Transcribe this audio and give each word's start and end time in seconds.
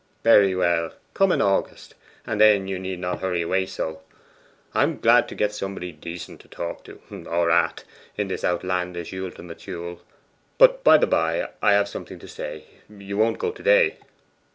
'Very 0.23 0.55
well; 0.55 0.93
come 1.13 1.31
in 1.31 1.43
August; 1.43 1.93
and 2.25 2.41
then 2.41 2.67
you 2.67 2.79
need 2.79 2.97
not 2.97 3.19
hurry 3.21 3.43
away 3.43 3.67
so. 3.67 4.01
I 4.73 4.81
am 4.81 4.97
glad 4.99 5.27
to 5.29 5.35
get 5.35 5.53
somebody 5.53 5.91
decent 5.91 6.41
to 6.41 6.47
talk 6.47 6.83
to, 6.85 6.99
or 7.29 7.51
at, 7.51 7.83
in 8.17 8.27
this 8.27 8.43
outlandish 8.43 9.13
ultima 9.13 9.53
Thule. 9.53 10.01
But, 10.57 10.83
by 10.83 10.97
the 10.97 11.05
bye, 11.05 11.49
I 11.61 11.73
have 11.73 11.87
something 11.87 12.17
to 12.17 12.27
say 12.27 12.63
you 12.89 13.15
won't 13.15 13.37
go 13.37 13.51
to 13.51 13.61
day? 13.61 13.97